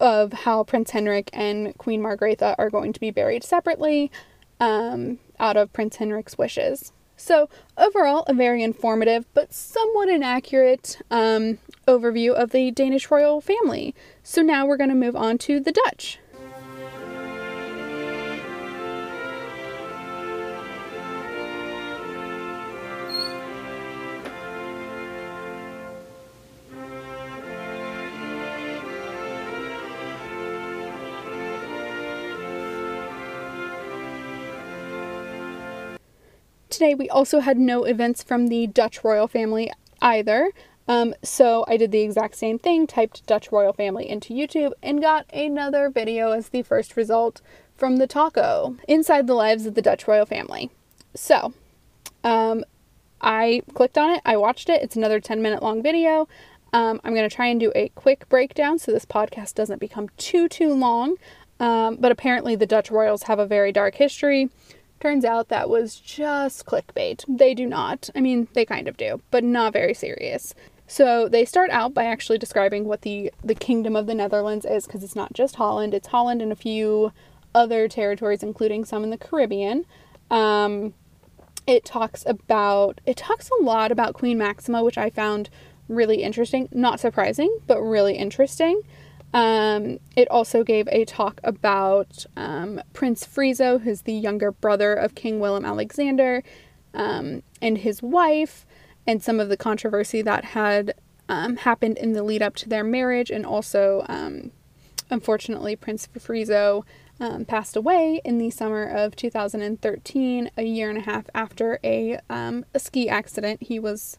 of 0.00 0.32
how 0.32 0.64
Prince 0.64 0.90
Henrik 0.90 1.30
and 1.32 1.76
Queen 1.78 2.00
Margrethe 2.00 2.54
are 2.58 2.70
going 2.70 2.92
to 2.92 3.00
be 3.00 3.10
buried 3.10 3.44
separately 3.44 4.10
um, 4.58 5.18
out 5.38 5.56
of 5.56 5.72
Prince 5.72 5.96
Henrik's 5.96 6.38
wishes. 6.38 6.92
So, 7.16 7.50
overall, 7.76 8.24
a 8.28 8.34
very 8.34 8.62
informative 8.62 9.26
but 9.34 9.52
somewhat 9.52 10.08
inaccurate 10.08 10.98
um, 11.10 11.58
overview 11.86 12.32
of 12.32 12.50
the 12.50 12.70
Danish 12.70 13.10
royal 13.10 13.42
family. 13.42 13.94
So, 14.22 14.40
now 14.40 14.64
we're 14.64 14.78
going 14.78 14.88
to 14.88 14.96
move 14.96 15.14
on 15.14 15.36
to 15.38 15.60
the 15.60 15.72
Dutch. 15.72 16.18
Today 36.80 36.94
we 36.94 37.10
also 37.10 37.40
had 37.40 37.58
no 37.58 37.84
events 37.84 38.22
from 38.22 38.46
the 38.46 38.66
Dutch 38.66 39.04
royal 39.04 39.28
family 39.28 39.70
either. 40.00 40.50
Um, 40.88 41.14
so 41.22 41.66
I 41.68 41.76
did 41.76 41.92
the 41.92 42.00
exact 42.00 42.36
same 42.36 42.58
thing, 42.58 42.86
typed 42.86 43.26
Dutch 43.26 43.52
royal 43.52 43.74
family 43.74 44.08
into 44.08 44.32
YouTube, 44.32 44.72
and 44.82 44.98
got 44.98 45.26
another 45.30 45.90
video 45.90 46.30
as 46.30 46.48
the 46.48 46.62
first 46.62 46.96
result 46.96 47.42
from 47.76 47.98
the 47.98 48.08
Talko 48.08 48.78
inside 48.88 49.26
the 49.26 49.34
lives 49.34 49.66
of 49.66 49.74
the 49.74 49.82
Dutch 49.82 50.08
royal 50.08 50.24
family. 50.24 50.70
So, 51.14 51.52
um, 52.24 52.64
I 53.20 53.60
clicked 53.74 53.98
on 53.98 54.12
it, 54.12 54.22
I 54.24 54.38
watched 54.38 54.70
it. 54.70 54.80
It's 54.80 54.96
another 54.96 55.20
10 55.20 55.42
minute 55.42 55.62
long 55.62 55.82
video. 55.82 56.28
Um, 56.72 56.98
I'm 57.04 57.14
going 57.14 57.28
to 57.28 57.36
try 57.36 57.48
and 57.48 57.60
do 57.60 57.70
a 57.74 57.90
quick 57.90 58.26
breakdown 58.30 58.78
so 58.78 58.90
this 58.90 59.04
podcast 59.04 59.52
doesn't 59.52 59.80
become 59.80 60.08
too, 60.16 60.48
too 60.48 60.72
long. 60.72 61.16
Um, 61.58 61.96
but 61.96 62.10
apparently, 62.10 62.56
the 62.56 62.64
Dutch 62.64 62.90
royals 62.90 63.24
have 63.24 63.38
a 63.38 63.44
very 63.44 63.70
dark 63.70 63.96
history. 63.96 64.48
Turns 65.00 65.24
out 65.24 65.48
that 65.48 65.70
was 65.70 65.96
just 65.96 66.66
clickbait. 66.66 67.24
They 67.26 67.54
do 67.54 67.66
not. 67.66 68.10
I 68.14 68.20
mean, 68.20 68.48
they 68.52 68.66
kind 68.66 68.86
of 68.86 68.96
do, 68.96 69.22
but 69.30 69.42
not 69.42 69.72
very 69.72 69.94
serious. 69.94 70.54
So 70.86 71.28
they 71.28 71.44
start 71.44 71.70
out 71.70 71.94
by 71.94 72.04
actually 72.04 72.38
describing 72.38 72.84
what 72.84 73.02
the 73.02 73.32
the 73.42 73.54
kingdom 73.54 73.96
of 73.96 74.06
the 74.06 74.14
Netherlands 74.14 74.66
is 74.66 74.86
because 74.86 75.02
it's 75.02 75.16
not 75.16 75.32
just 75.32 75.56
Holland, 75.56 75.94
it's 75.94 76.08
Holland 76.08 76.42
and 76.42 76.52
a 76.52 76.56
few 76.56 77.12
other 77.54 77.88
territories 77.88 78.42
including 78.42 78.84
some 78.84 79.04
in 79.04 79.10
the 79.10 79.16
Caribbean. 79.16 79.86
Um, 80.30 80.94
it 81.66 81.84
talks 81.84 82.24
about 82.26 83.00
it 83.06 83.16
talks 83.16 83.48
a 83.50 83.62
lot 83.62 83.92
about 83.92 84.14
Queen 84.14 84.36
Maxima, 84.36 84.82
which 84.82 84.98
I 84.98 85.10
found 85.10 85.48
really 85.88 86.22
interesting, 86.22 86.68
not 86.72 87.00
surprising, 87.00 87.56
but 87.66 87.80
really 87.80 88.16
interesting. 88.16 88.82
Um, 89.32 89.98
it 90.16 90.28
also 90.28 90.64
gave 90.64 90.88
a 90.88 91.04
talk 91.04 91.40
about 91.44 92.26
um, 92.36 92.80
Prince 92.92 93.24
Friso, 93.24 93.80
who's 93.80 94.02
the 94.02 94.12
younger 94.12 94.50
brother 94.50 94.92
of 94.92 95.14
King 95.14 95.38
Willem 95.38 95.64
Alexander, 95.64 96.42
um, 96.94 97.42
and 97.62 97.78
his 97.78 98.02
wife, 98.02 98.66
and 99.06 99.22
some 99.22 99.38
of 99.38 99.48
the 99.48 99.56
controversy 99.56 100.22
that 100.22 100.46
had 100.46 100.94
um, 101.28 101.56
happened 101.58 101.96
in 101.98 102.12
the 102.12 102.24
lead 102.24 102.42
up 102.42 102.56
to 102.56 102.68
their 102.68 102.82
marriage, 102.82 103.30
and 103.30 103.46
also, 103.46 104.04
um, 104.08 104.50
unfortunately, 105.10 105.76
Prince 105.76 106.08
Friso 106.18 106.84
um, 107.20 107.44
passed 107.44 107.76
away 107.76 108.20
in 108.24 108.38
the 108.38 108.50
summer 108.50 108.84
of 108.84 109.14
2013, 109.14 110.50
a 110.56 110.62
year 110.62 110.88
and 110.88 110.98
a 110.98 111.02
half 111.02 111.26
after 111.34 111.78
a, 111.84 112.18
a 112.28 112.78
ski 112.78 113.08
accident. 113.08 113.62
He 113.62 113.78
was 113.78 114.18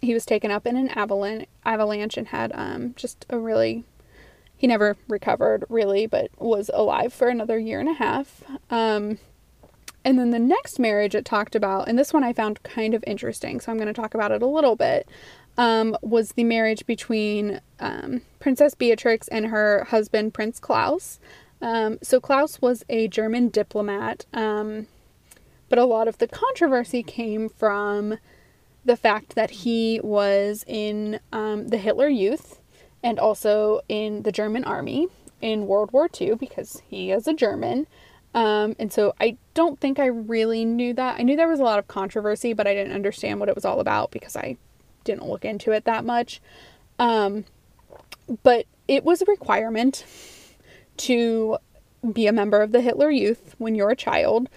he 0.00 0.14
was 0.14 0.24
taken 0.26 0.50
up 0.50 0.66
in 0.66 0.76
an 0.76 0.88
avalanche, 0.88 1.46
avalanche 1.64 2.16
and 2.16 2.28
had 2.28 2.52
um, 2.54 2.94
just 2.96 3.26
a 3.30 3.38
really 3.38 3.84
he 4.58 4.66
never 4.66 4.96
recovered 5.06 5.64
really, 5.68 6.06
but 6.06 6.30
was 6.36 6.68
alive 6.74 7.12
for 7.12 7.28
another 7.28 7.58
year 7.58 7.78
and 7.78 7.88
a 7.88 7.94
half. 7.94 8.42
Um, 8.70 9.18
and 10.04 10.18
then 10.18 10.30
the 10.30 10.38
next 10.38 10.80
marriage 10.80 11.14
it 11.14 11.24
talked 11.24 11.54
about, 11.54 11.88
and 11.88 11.96
this 11.96 12.12
one 12.12 12.24
I 12.24 12.32
found 12.32 12.62
kind 12.64 12.92
of 12.92 13.04
interesting, 13.06 13.60
so 13.60 13.70
I'm 13.70 13.78
going 13.78 13.86
to 13.86 13.94
talk 13.94 14.14
about 14.14 14.32
it 14.32 14.42
a 14.42 14.46
little 14.46 14.74
bit, 14.74 15.08
um, 15.56 15.96
was 16.02 16.32
the 16.32 16.44
marriage 16.44 16.84
between 16.86 17.60
um, 17.78 18.22
Princess 18.40 18.74
Beatrix 18.74 19.28
and 19.28 19.46
her 19.46 19.84
husband, 19.84 20.34
Prince 20.34 20.58
Klaus. 20.58 21.20
Um, 21.62 21.98
so 22.02 22.20
Klaus 22.20 22.60
was 22.60 22.84
a 22.88 23.06
German 23.06 23.48
diplomat, 23.50 24.26
um, 24.32 24.88
but 25.68 25.78
a 25.78 25.84
lot 25.84 26.08
of 26.08 26.18
the 26.18 26.28
controversy 26.28 27.04
came 27.04 27.48
from 27.48 28.18
the 28.88 28.96
fact 28.96 29.34
that 29.34 29.50
he 29.50 30.00
was 30.02 30.64
in 30.66 31.20
um, 31.30 31.68
the 31.68 31.76
Hitler 31.76 32.08
Youth 32.08 32.58
and 33.02 33.18
also 33.18 33.82
in 33.88 34.22
the 34.22 34.32
German 34.32 34.64
army 34.64 35.08
in 35.40 35.66
World 35.66 35.92
War 35.92 36.08
II 36.20 36.34
because 36.36 36.82
he 36.88 37.12
is 37.12 37.28
a 37.28 37.34
German. 37.34 37.86
Um, 38.34 38.74
and 38.78 38.90
so 38.90 39.14
I 39.20 39.36
don't 39.52 39.78
think 39.78 39.98
I 39.98 40.06
really 40.06 40.64
knew 40.64 40.94
that. 40.94 41.20
I 41.20 41.22
knew 41.22 41.36
there 41.36 41.48
was 41.48 41.60
a 41.60 41.64
lot 41.64 41.78
of 41.78 41.86
controversy, 41.86 42.54
but 42.54 42.66
I 42.66 42.74
didn't 42.74 42.94
understand 42.94 43.40
what 43.40 43.50
it 43.50 43.54
was 43.54 43.66
all 43.66 43.78
about 43.78 44.10
because 44.10 44.36
I 44.36 44.56
didn't 45.04 45.28
look 45.28 45.44
into 45.44 45.72
it 45.72 45.84
that 45.84 46.04
much. 46.04 46.40
Um, 46.98 47.44
but 48.42 48.64
it 48.88 49.04
was 49.04 49.20
a 49.20 49.26
requirement 49.26 50.04
to 50.98 51.58
be 52.12 52.26
a 52.26 52.32
member 52.32 52.62
of 52.62 52.72
the 52.72 52.80
Hitler 52.80 53.10
Youth 53.10 53.54
when 53.58 53.74
you're 53.74 53.90
a 53.90 53.96
child. 53.96 54.48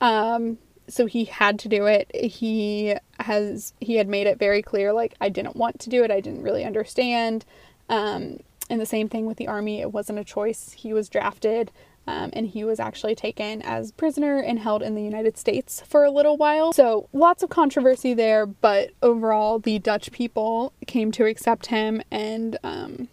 Um, 0.00 0.58
so 0.92 1.06
he 1.06 1.24
had 1.24 1.58
to 1.60 1.68
do 1.68 1.86
it. 1.86 2.14
He 2.14 2.94
has 3.18 3.72
he 3.80 3.96
had 3.96 4.08
made 4.08 4.26
it 4.26 4.38
very 4.38 4.62
clear 4.62 4.92
like 4.92 5.14
I 5.20 5.28
didn't 5.28 5.56
want 5.56 5.80
to 5.80 5.90
do 5.90 6.04
it. 6.04 6.10
I 6.10 6.20
didn't 6.20 6.42
really 6.42 6.64
understand. 6.64 7.44
Um, 7.88 8.40
and 8.68 8.80
the 8.80 8.86
same 8.86 9.08
thing 9.08 9.26
with 9.26 9.38
the 9.38 9.48
army. 9.48 9.80
It 9.80 9.92
wasn't 9.92 10.18
a 10.18 10.24
choice. 10.24 10.72
He 10.72 10.92
was 10.92 11.08
drafted. 11.08 11.72
Um, 12.04 12.30
and 12.32 12.48
he 12.48 12.64
was 12.64 12.80
actually 12.80 13.14
taken 13.14 13.62
as 13.62 13.92
prisoner 13.92 14.40
and 14.40 14.58
held 14.58 14.82
in 14.82 14.96
the 14.96 15.02
United 15.02 15.38
States 15.38 15.82
for 15.86 16.04
a 16.04 16.10
little 16.10 16.36
while. 16.36 16.72
So, 16.72 17.08
lots 17.12 17.44
of 17.44 17.50
controversy 17.50 18.12
there, 18.12 18.44
but 18.44 18.90
overall, 19.02 19.60
the 19.60 19.78
Dutch 19.78 20.10
people 20.10 20.72
came 20.88 21.12
to 21.12 21.26
accept 21.26 21.66
him 21.66 22.02
and 22.10 22.58
um, 22.64 23.06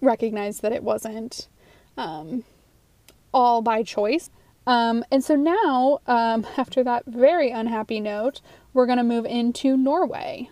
recognized 0.00 0.62
that 0.62 0.72
it 0.72 0.82
wasn't 0.82 1.46
um, 1.96 2.42
all 3.32 3.62
by 3.62 3.84
choice. 3.84 4.30
Um, 4.68 5.02
and 5.10 5.24
so 5.24 5.34
now, 5.34 6.00
um, 6.06 6.46
after 6.58 6.84
that 6.84 7.06
very 7.06 7.50
unhappy 7.50 8.00
note, 8.00 8.42
we're 8.74 8.84
going 8.84 8.98
to 8.98 9.02
move 9.02 9.24
into 9.24 9.78
Norway. 9.78 10.50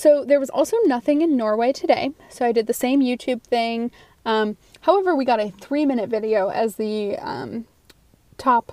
So 0.00 0.24
there 0.24 0.40
was 0.40 0.48
also 0.48 0.78
nothing 0.86 1.20
in 1.20 1.36
Norway 1.36 1.74
today. 1.74 2.12
So 2.30 2.46
I 2.46 2.52
did 2.52 2.66
the 2.66 2.72
same 2.72 3.02
YouTube 3.02 3.42
thing. 3.42 3.90
Um, 4.24 4.56
however, 4.80 5.14
we 5.14 5.26
got 5.26 5.40
a 5.40 5.50
three 5.60 5.84
minute 5.84 6.08
video 6.08 6.48
as 6.48 6.76
the 6.76 7.18
um, 7.18 7.66
top 8.38 8.72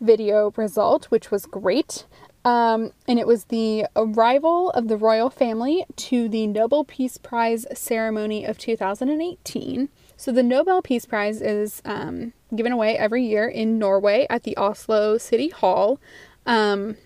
video 0.00 0.52
result, 0.56 1.06
which 1.06 1.32
was 1.32 1.46
great. 1.46 2.06
Um, 2.44 2.92
and 3.08 3.18
it 3.18 3.26
was 3.26 3.46
the 3.46 3.86
arrival 3.96 4.70
of 4.70 4.86
the 4.86 4.96
royal 4.96 5.30
family 5.30 5.84
to 5.96 6.28
the 6.28 6.46
Nobel 6.46 6.84
Peace 6.84 7.18
Prize 7.18 7.66
ceremony 7.74 8.44
of 8.44 8.56
2018. 8.56 9.88
So, 10.16 10.30
the 10.30 10.44
Nobel 10.44 10.80
Peace 10.80 11.06
Prize 11.06 11.40
is 11.40 11.82
um, 11.84 12.34
given 12.54 12.70
away 12.70 12.96
every 12.96 13.24
year 13.24 13.48
in 13.48 13.80
Norway 13.80 14.28
at 14.30 14.44
the 14.44 14.56
Oslo 14.56 15.18
City 15.18 15.48
Hall. 15.48 15.98
Um, 16.46 16.96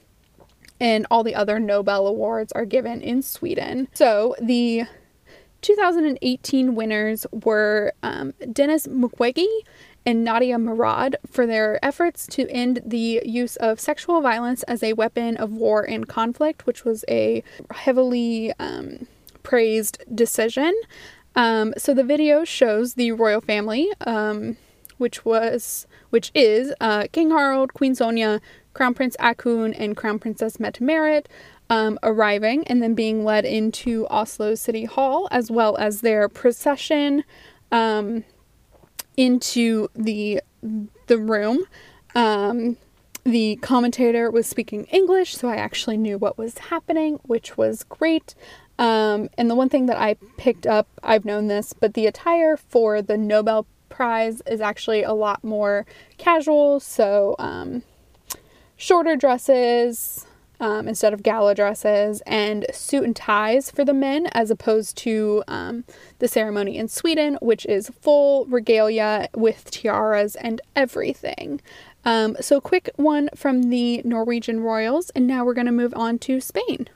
and 0.81 1.07
all 1.11 1.25
the 1.25 1.35
other 1.35 1.59
Nobel 1.59 2.07
Awards 2.07 2.53
are 2.53 2.65
given 2.65 3.01
in 3.01 3.23
Sweden. 3.23 3.89
So 3.95 4.35
the 4.41 4.85
2018 5.63 6.75
winners 6.75 7.27
were 7.33 7.93
um, 8.03 8.35
Denis 8.53 8.87
Mukwege 8.87 9.47
and 10.05 10.23
Nadia 10.23 10.59
Murad 10.59 11.17
for 11.29 11.47
their 11.47 11.85
efforts 11.85 12.27
to 12.29 12.49
end 12.49 12.81
the 12.87 13.21
use 13.25 13.57
of 13.57 13.81
sexual 13.81 14.21
violence 14.21 14.63
as 14.65 14.83
a 14.83 14.93
weapon 14.93 15.37
of 15.37 15.53
war 15.53 15.83
and 15.83 16.07
conflict, 16.07 16.67
which 16.67 16.85
was 16.85 17.05
a 17.09 17.43
heavily 17.73 18.53
um, 18.61 19.09
praised 19.43 19.99
decision. 20.15 20.73
Um, 21.35 21.75
so 21.77 21.93
the 21.93 22.05
video 22.05 22.45
shows 22.45 22.95
the 22.95 23.13
royal 23.13 23.41
family, 23.41 23.91
um, 24.03 24.57
which 24.99 25.25
was 25.25 25.87
which 26.11 26.31
is 26.35 26.73
uh, 26.81 27.09
King 27.13 27.31
Harald, 27.31 27.75
Queen 27.75 27.95
Sonja, 27.95 28.41
Crown 28.77 28.93
Prince 28.93 29.17
Haakon 29.19 29.73
and 29.73 29.97
Crown 29.97 30.19
Princess 30.19 30.61
Mette 30.61 30.83
Marit 30.83 31.31
um, 31.71 31.99
arriving 32.03 32.69
and 32.69 32.83
then 32.83 32.95
being 32.95 33.25
led 33.25 33.47
into 33.47 34.07
Oslo 34.09 34.55
City 34.55 34.85
Hall, 34.85 35.29
as 35.31 35.51
well 35.51 35.79
as 35.79 36.03
their 36.03 36.29
procession 36.29 37.25
um, 37.73 38.23
into 39.17 39.89
the 39.95 40.43
the 41.07 41.17
room. 41.17 41.65
Um, 42.15 42.77
the 43.25 43.57
commentator 43.63 44.31
was 44.31 44.47
speaking 44.47 44.85
English, 44.85 45.35
so 45.35 45.49
I 45.49 45.57
actually 45.57 45.97
knew 45.97 46.19
what 46.19 46.37
was 46.37 46.59
happening, 46.59 47.19
which 47.23 47.57
was 47.57 47.83
great. 47.83 48.35
Um, 48.79 49.31
and 49.39 49.49
the 49.49 49.55
one 49.55 49.71
thing 49.71 49.87
that 49.87 49.97
I 49.97 50.17
picked 50.37 50.67
up, 50.67 50.87
I've 51.03 51.25
known 51.25 51.47
this, 51.47 51.73
but 51.73 51.95
the 51.95 52.07
attire 52.07 52.59
for 52.59 53.01
the 53.01 53.17
Nobel 53.17 53.67
Prize 53.89 54.43
is 54.47 54.61
actually 54.61 55.03
a 55.03 55.15
lot 55.15 55.43
more 55.43 55.87
casual. 56.19 56.79
So, 56.79 57.37
um, 57.39 57.83
shorter 58.77 59.17
dresses 59.17 60.27
um, 60.61 60.89
instead 60.89 61.13
of 61.13 61.23
gala 61.23 61.55
dresses 61.55 62.23
and 62.27 62.67
suit 62.73 63.05
and 63.05 63.15
ties 63.15 63.71
for 63.71 63.85
the 63.85 63.95
men, 63.95 64.27
as 64.33 64.51
opposed 64.51 64.97
to 64.99 65.43
um, 65.49 65.85
the 66.19 66.29
ceremony 66.29 66.79
in 66.79 66.89
Sweden, 66.89 67.39
which 67.43 67.67
is 67.67 67.91
full 68.01 68.47
regalia 68.47 69.29
with 69.35 69.71
tiaras 69.71 70.35
and 70.37 70.61
everything. 70.75 71.61
Um, 72.05 72.37
so, 72.41 72.61
quick 72.61 72.91
one 72.97 73.29
from 73.35 73.65
the 73.65 74.01
Norwegian 74.05 74.61
royals, 74.61 75.11
and 75.11 75.27
now 75.27 75.45
we're 75.45 75.55
going 75.55 75.67
to 75.67 75.73
move 75.73 75.93
on 75.97 76.19
to 76.21 76.41
Spain. 76.41 76.89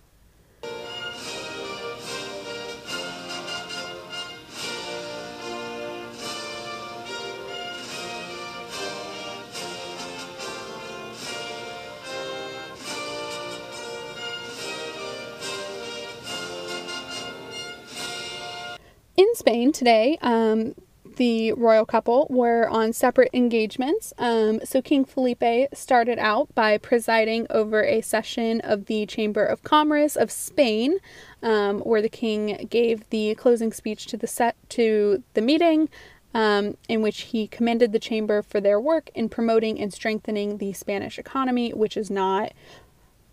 In 19.20 19.34
Spain 19.34 19.70
today, 19.70 20.16
um, 20.22 20.74
the 21.16 21.52
royal 21.52 21.84
couple 21.84 22.26
were 22.30 22.66
on 22.70 22.94
separate 22.94 23.28
engagements. 23.34 24.14
Um, 24.16 24.60
so 24.64 24.80
King 24.80 25.04
Felipe 25.04 25.68
started 25.74 26.18
out 26.18 26.54
by 26.54 26.78
presiding 26.78 27.46
over 27.50 27.84
a 27.84 28.00
session 28.00 28.62
of 28.62 28.86
the 28.86 29.04
Chamber 29.04 29.44
of 29.44 29.62
Commerce 29.62 30.16
of 30.16 30.30
Spain, 30.30 30.96
um, 31.42 31.80
where 31.80 32.00
the 32.00 32.08
king 32.08 32.66
gave 32.70 33.08
the 33.10 33.34
closing 33.34 33.74
speech 33.74 34.06
to 34.06 34.16
the 34.16 34.26
set 34.26 34.56
to 34.70 35.22
the 35.34 35.42
meeting. 35.42 35.90
Um, 36.32 36.76
in 36.88 37.02
which 37.02 37.22
he 37.22 37.48
commended 37.48 37.90
the 37.90 37.98
chamber 37.98 38.40
for 38.40 38.60
their 38.60 38.80
work 38.80 39.10
in 39.16 39.28
promoting 39.28 39.80
and 39.80 39.92
strengthening 39.92 40.58
the 40.58 40.72
Spanish 40.72 41.18
economy, 41.18 41.72
which 41.72 41.96
is 41.96 42.08
not 42.08 42.52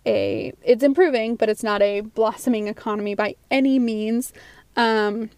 a 0.03 0.51
it's 0.63 0.83
improving, 0.83 1.35
but 1.35 1.47
it's 1.47 1.61
not 1.61 1.83
a 1.83 2.01
blossoming 2.01 2.67
economy 2.67 3.13
by 3.13 3.35
any 3.51 3.77
means. 3.77 4.33
Um, 4.75 5.29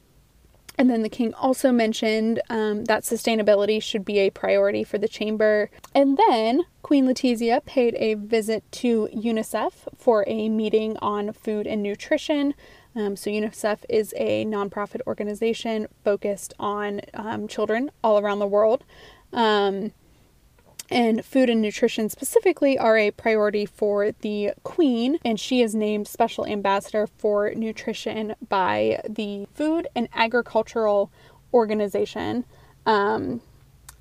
and 0.79 0.89
then 0.89 1.03
the 1.03 1.09
king 1.09 1.33
also 1.33 1.73
mentioned 1.73 2.41
um, 2.49 2.85
that 2.85 3.03
sustainability 3.03 3.83
should 3.83 4.05
be 4.05 4.17
a 4.19 4.29
priority 4.29 4.85
for 4.85 4.97
the 4.97 5.09
chamber. 5.09 5.69
And 5.93 6.17
then 6.17 6.63
Queen 6.83 7.05
Letizia 7.05 7.63
paid 7.65 7.95
a 7.95 8.13
visit 8.13 8.63
to 8.71 9.09
UNICEF 9.13 9.73
for 9.97 10.23
a 10.25 10.47
meeting 10.47 10.95
on 11.01 11.33
food 11.33 11.67
and 11.67 11.83
nutrition. 11.83 12.53
Um, 12.95 13.17
so, 13.17 13.29
UNICEF 13.29 13.79
is 13.89 14.13
a 14.15 14.45
nonprofit 14.45 15.01
organization 15.05 15.87
focused 16.05 16.53
on 16.57 17.01
um, 17.13 17.49
children 17.49 17.91
all 18.01 18.17
around 18.17 18.39
the 18.39 18.47
world. 18.47 18.85
Um, 19.33 19.91
and 20.91 21.23
food 21.23 21.49
and 21.49 21.61
nutrition 21.61 22.09
specifically 22.09 22.77
are 22.77 22.97
a 22.97 23.11
priority 23.11 23.65
for 23.65 24.11
the 24.11 24.51
Queen, 24.63 25.17
and 25.23 25.39
she 25.39 25.61
is 25.61 25.75
named 25.75 26.07
Special 26.07 26.45
Ambassador 26.45 27.07
for 27.07 27.51
Nutrition 27.53 28.35
by 28.47 29.01
the 29.07 29.47
Food 29.53 29.87
and 29.95 30.07
Agricultural 30.13 31.11
Organization. 31.53 32.45
Um, 32.85 33.41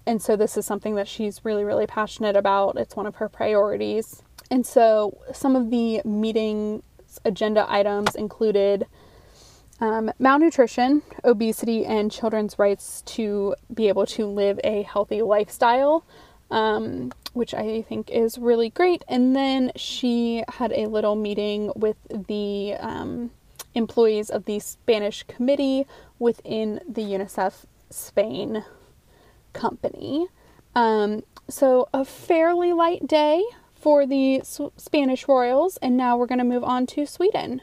and 0.07 0.23
so 0.23 0.37
this 0.37 0.57
is 0.57 0.65
something 0.65 0.95
that 0.95 1.07
she's 1.07 1.45
really, 1.45 1.65
really 1.65 1.87
passionate 1.87 2.37
about. 2.37 2.79
It's 2.79 2.97
one 2.97 3.07
of 3.07 3.17
her 3.17 3.29
priorities. 3.29 4.23
And 4.51 4.67
so 4.67 5.19
some 5.35 5.55
of 5.55 5.71
the 5.71 6.01
meeting 6.05 6.83
agenda 7.25 7.67
items 7.69 8.15
included 8.15 8.87
um, 9.81 10.11
malnutrition, 10.19 11.03
obesity, 11.25 11.85
and 11.85 12.11
children's 12.11 12.59
rights 12.59 13.03
to 13.03 13.55
be 13.73 13.89
able 13.89 14.07
to 14.07 14.27
live 14.27 14.59
a 14.65 14.83
healthy 14.83 15.23
lifestyle, 15.23 16.05
um, 16.51 17.13
which 17.33 17.55
I 17.55 17.83
think 17.83 18.11
is 18.11 18.39
really 18.39 18.71
great. 18.71 19.05
And 19.09 19.35
then 19.35 19.73
she 19.77 20.45
had 20.49 20.73
a 20.73 20.87
little 20.87 21.15
meeting 21.15 21.73
with 21.77 21.97
the 22.09 22.75
um, 22.79 23.31
employees 23.75 24.31
of 24.31 24.45
the 24.45 24.59
Spanish 24.61 25.23
committee 25.25 25.87
within 26.19 26.81
the 26.89 27.03
UNICEF 27.03 27.65
Spain 27.91 28.65
company. 29.53 30.29
Um, 30.75 31.23
so, 31.49 31.89
a 31.95 32.05
fairly 32.05 32.73
light 32.73 33.07
day 33.07 33.43
for 33.75 34.07
the 34.07 34.43
Spanish 34.77 35.27
royals, 35.29 35.79
and 35.79 35.97
now 35.97 36.17
we're 36.17 36.27
going 36.27 36.39
to 36.39 36.45
move 36.45 36.65
on 36.65 36.87
to 36.89 37.07
Sweden. 37.07 37.63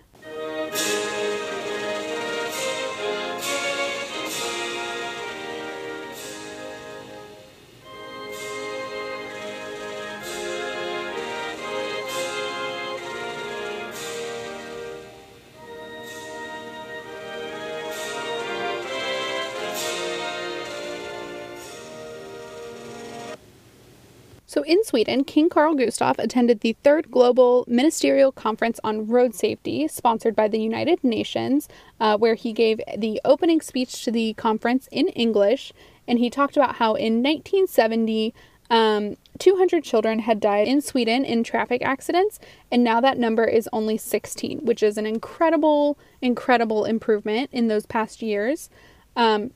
So, 24.56 24.64
in 24.64 24.86
Sweden, 24.86 25.26
King 25.26 25.50
Carl 25.50 25.76
Gustaf 25.76 26.18
attended 26.18 26.62
the 26.62 26.78
third 26.82 27.12
Global 27.12 27.66
Ministerial 27.68 28.32
Conference 28.32 28.80
on 28.86 29.06
Road 29.06 29.36
Safety, 29.36 29.86
sponsored 29.90 30.34
by 30.34 30.48
the 30.48 30.62
United 30.62 31.04
Nations, 31.04 31.68
uh, 32.00 32.18
where 32.18 32.36
he 32.36 32.54
gave 32.54 32.80
the 32.98 33.20
opening 33.26 33.60
speech 33.60 34.06
to 34.06 34.12
the 34.12 34.34
conference 34.36 34.88
in 34.94 35.10
English. 35.10 35.74
And 36.08 36.20
he 36.20 36.30
talked 36.30 36.56
about 36.56 36.76
how 36.76 36.94
in 36.94 37.22
1970, 37.22 38.34
um, 38.70 39.18
200 39.40 39.84
children 39.84 40.20
had 40.20 40.40
died 40.40 40.70
in 40.70 40.80
Sweden 40.80 41.26
in 41.26 41.44
traffic 41.44 41.82
accidents, 41.82 42.40
and 42.72 42.82
now 42.82 43.02
that 43.02 43.18
number 43.18 43.44
is 43.44 43.68
only 43.74 43.98
16, 43.98 44.60
which 44.60 44.82
is 44.82 44.98
an 44.98 45.06
incredible, 45.06 45.98
incredible 46.22 46.86
improvement 46.86 47.50
in 47.52 47.68
those 47.68 47.86
past 47.86 48.22
years. 48.22 48.70
Um, 49.18 49.52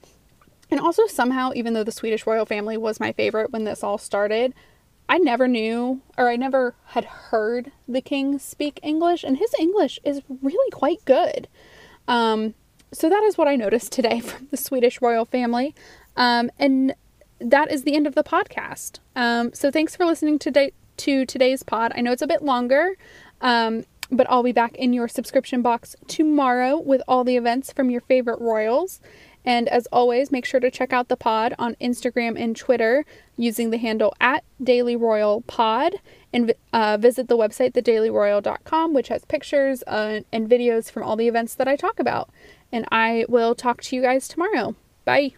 and 0.69 0.81
also, 0.81 1.07
somehow, 1.07 1.51
even 1.55 1.73
though 1.73 1.85
the 1.85 1.93
Swedish 1.93 2.27
royal 2.27 2.45
family 2.45 2.75
was 2.75 2.99
my 2.99 3.13
favorite 3.13 3.53
when 3.53 3.63
this 3.63 3.81
all 3.81 3.97
started, 3.97 4.53
I 5.09 5.17
never 5.17 5.47
knew 5.47 6.01
or 6.17 6.29
I 6.29 6.35
never 6.35 6.75
had 6.85 7.03
heard 7.03 7.71
the 7.87 7.99
king 7.99 8.37
speak 8.37 8.79
English, 8.83 9.23
and 9.23 9.37
his 9.37 9.53
English 9.59 9.99
is 10.03 10.21
really 10.41 10.71
quite 10.71 11.03
good. 11.03 11.47
Um, 12.07 12.53
so 12.91 13.09
that 13.09 13.23
is 13.23 13.37
what 13.37 13.47
I 13.47 13.55
noticed 13.55 13.91
today 13.91 14.19
from 14.21 14.47
the 14.51 14.57
Swedish 14.57 15.01
royal 15.01 15.25
family. 15.25 15.73
Um, 16.15 16.51
and 16.59 16.93
that 17.39 17.71
is 17.71 17.83
the 17.83 17.95
end 17.95 18.05
of 18.05 18.15
the 18.15 18.23
podcast. 18.23 18.99
Um, 19.15 19.51
so 19.53 19.71
thanks 19.71 19.95
for 19.95 20.05
listening 20.05 20.37
today 20.37 20.73
to 20.97 21.25
today's 21.25 21.63
pod. 21.63 21.91
I 21.95 22.01
know 22.01 22.11
it's 22.11 22.21
a 22.21 22.27
bit 22.27 22.43
longer, 22.43 22.95
um, 23.41 23.85
but 24.11 24.29
I'll 24.29 24.43
be 24.43 24.51
back 24.51 24.75
in 24.75 24.93
your 24.93 25.07
subscription 25.07 25.61
box 25.61 25.95
tomorrow 26.07 26.77
with 26.77 27.01
all 27.07 27.23
the 27.23 27.37
events 27.37 27.71
from 27.71 27.89
your 27.89 28.01
favorite 28.01 28.41
royals. 28.41 28.99
And 29.45 29.67
as 29.69 29.87
always, 29.91 30.31
make 30.31 30.45
sure 30.45 30.59
to 30.59 30.69
check 30.69 30.93
out 30.93 31.07
the 31.07 31.15
pod 31.17 31.53
on 31.57 31.75
Instagram 31.81 32.41
and 32.41 32.55
Twitter 32.55 33.05
using 33.37 33.69
the 33.69 33.77
handle 33.77 34.13
at 34.19 34.43
Daily 34.61 34.95
Royal 34.95 35.41
Pod 35.41 35.95
and 36.33 36.53
uh, 36.73 36.97
visit 36.99 37.27
the 37.27 37.37
website, 37.37 37.73
thedailyroyal.com, 37.73 38.93
which 38.93 39.07
has 39.07 39.25
pictures 39.25 39.83
uh, 39.87 40.21
and 40.31 40.49
videos 40.49 40.91
from 40.91 41.03
all 41.03 41.15
the 41.15 41.27
events 41.27 41.55
that 41.55 41.67
I 41.67 41.75
talk 41.75 41.99
about. 41.99 42.29
And 42.71 42.85
I 42.91 43.25
will 43.27 43.55
talk 43.55 43.81
to 43.83 43.95
you 43.95 44.01
guys 44.01 44.27
tomorrow. 44.27 44.75
Bye. 45.05 45.33